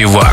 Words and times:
Диван. 0.00 0.29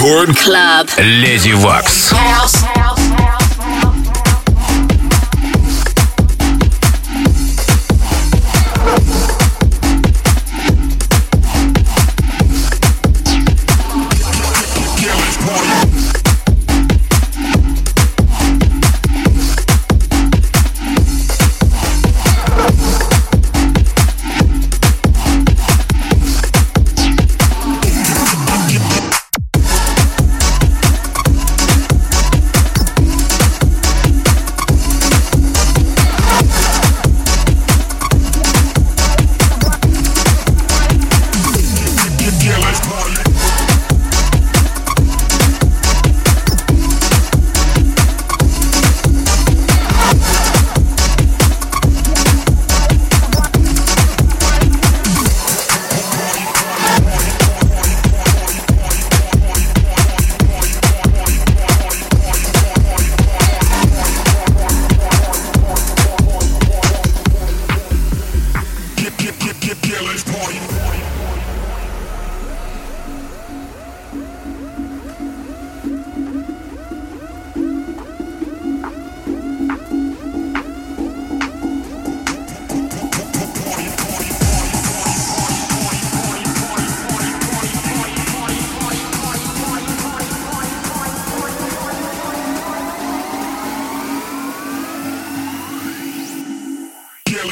Record 0.00 0.34
Club. 0.34 0.88
Lady 0.96 1.52
Waks. 1.52 2.10
House. 2.12 2.69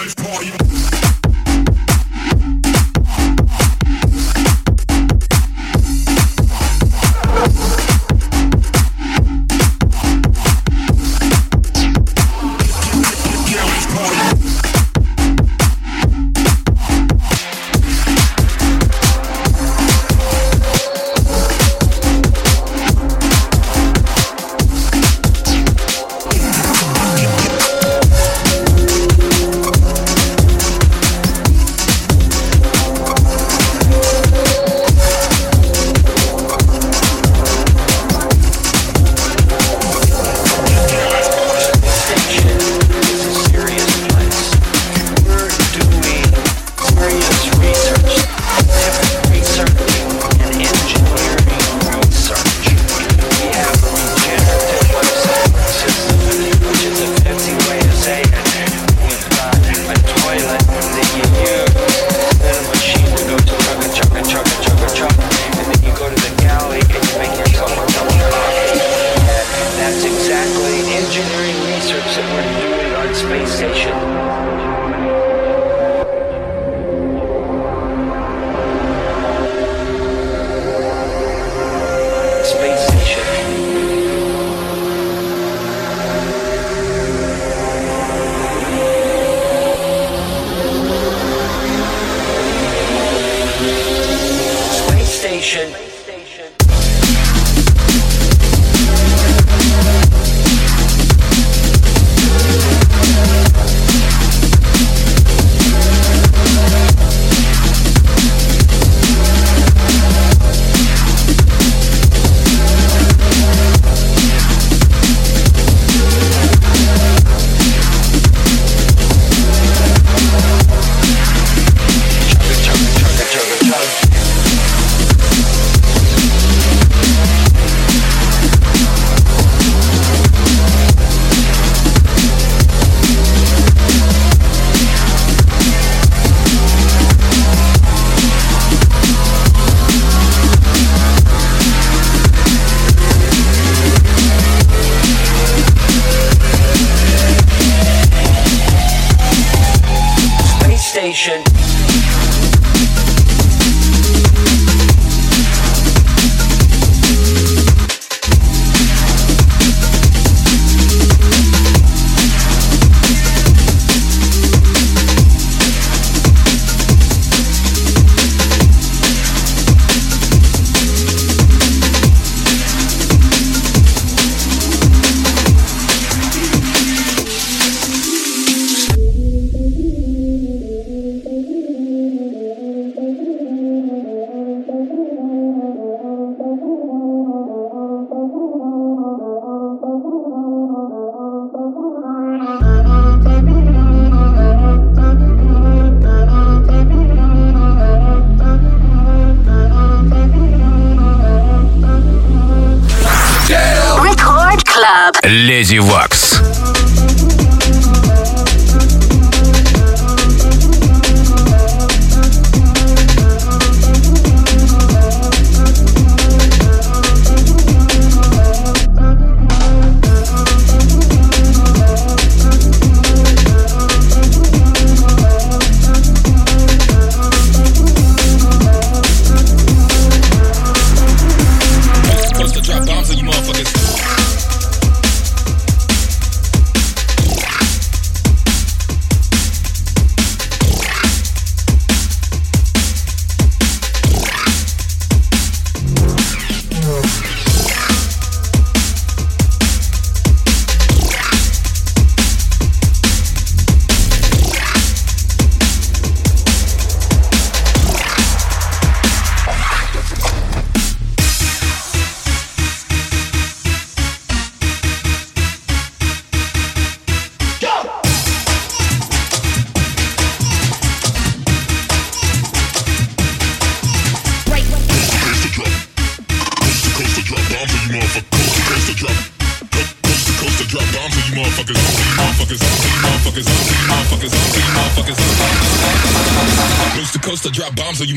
life 0.08 0.16
party. 0.16 0.97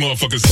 motherfuckers. 0.01 0.50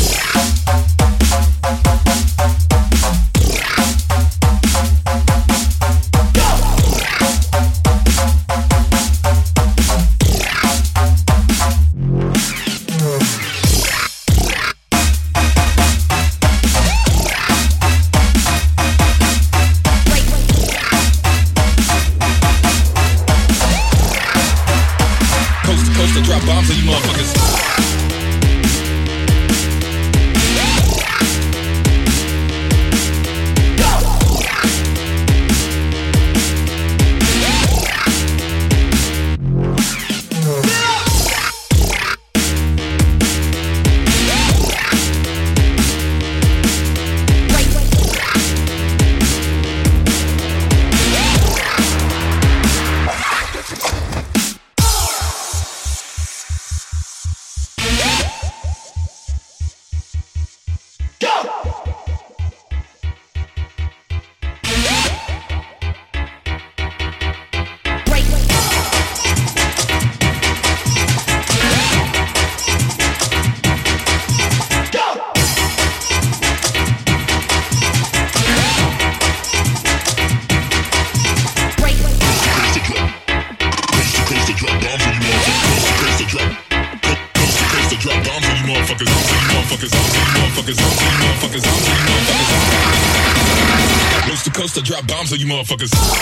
so 95.29 95.35
you 95.35 95.45
motherfuckers. 95.45 96.18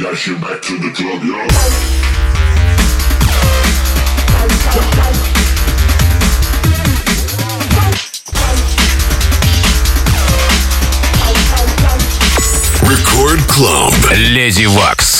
dashing 0.00 0.40
back 0.40 0.60
to 0.62 0.78
the 0.78 0.90
club, 0.90 1.22
yo. 1.24 1.36
Record 12.88 13.40
Club. 13.48 13.94
Леди 14.16 14.66
Вакс. 14.66 15.13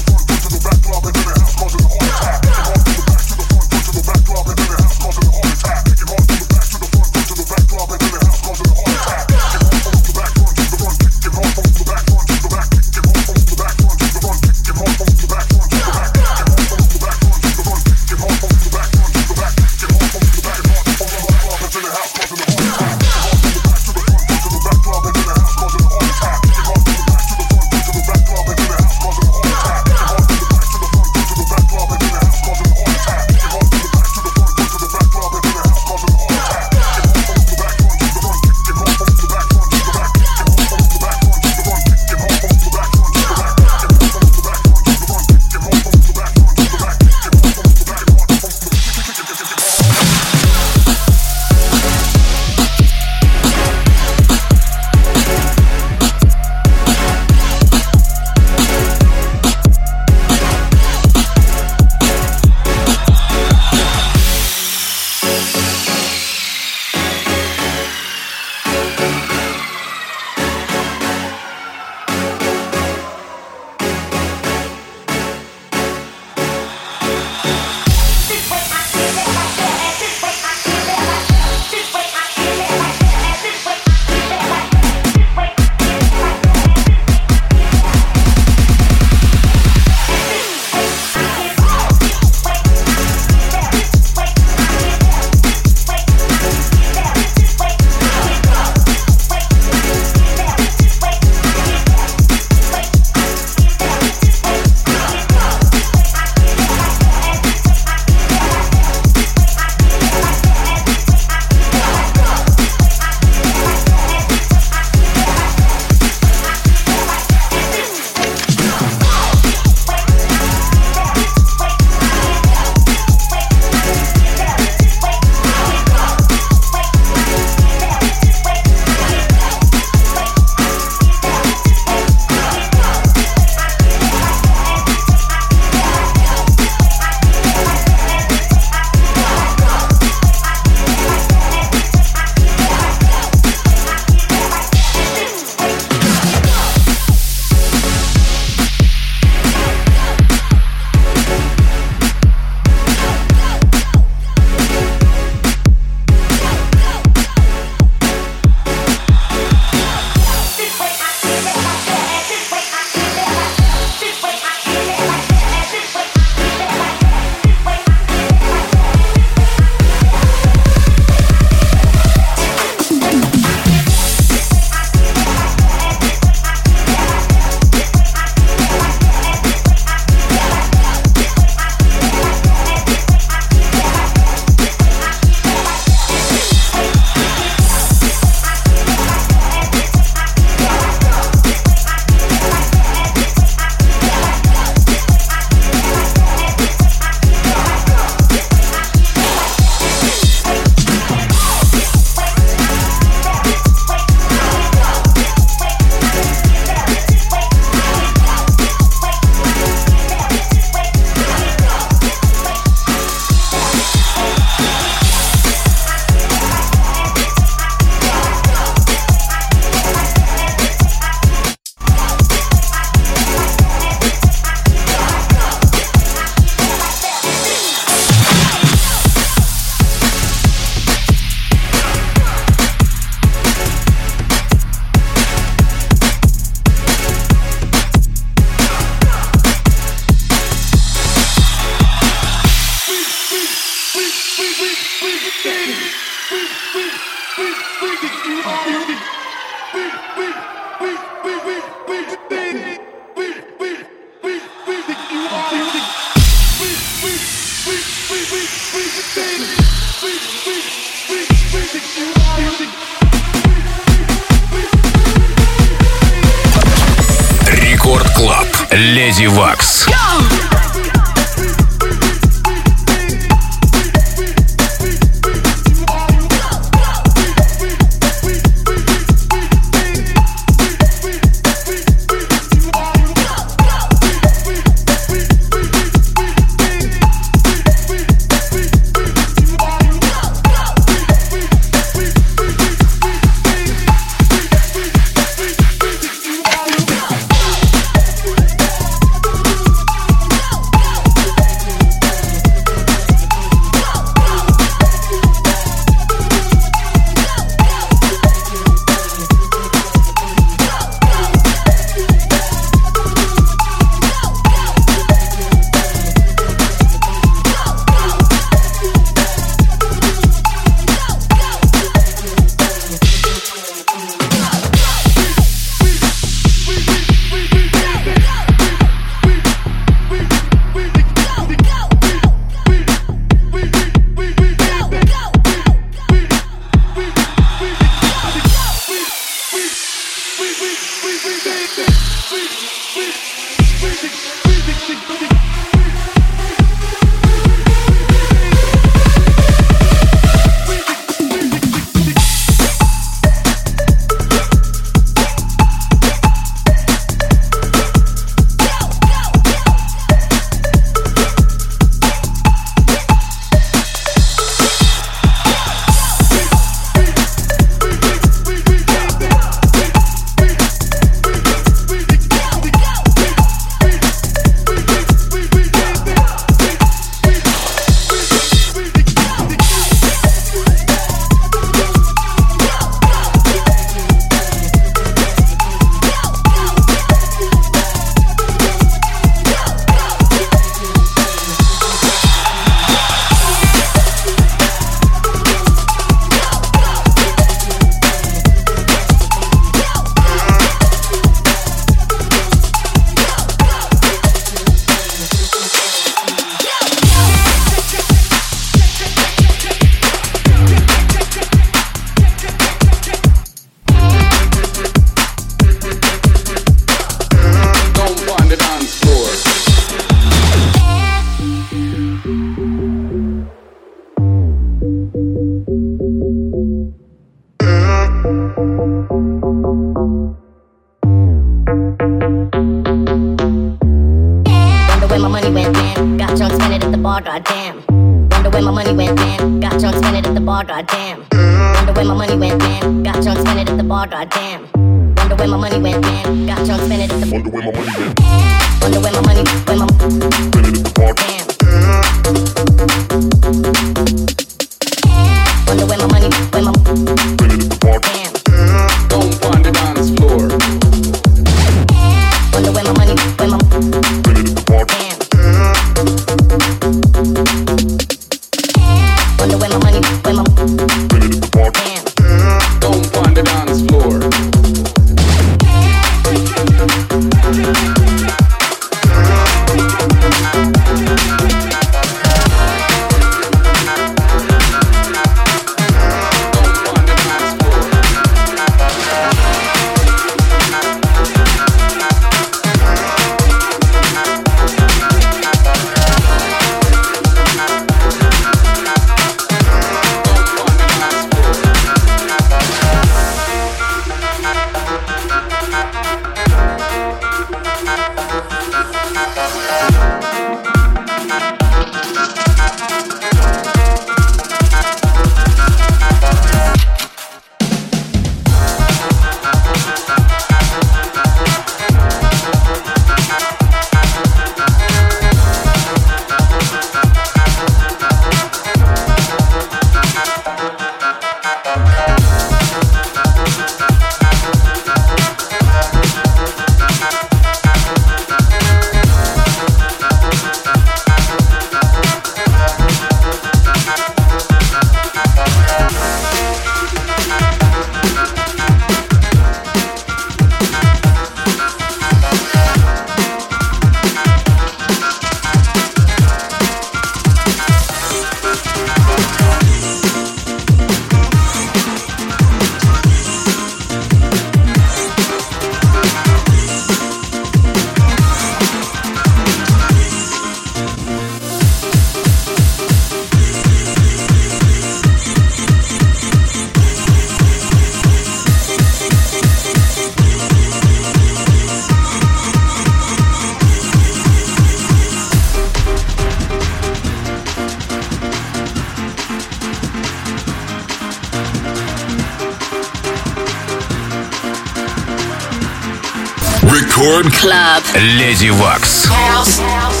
Рекорд 597.01 597.33
Club. 597.33 597.83
Леди 597.95 598.49
Вакс. 598.49 599.09
I 599.09 600.00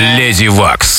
Леди 0.00 0.48
Вакс. 0.48 0.89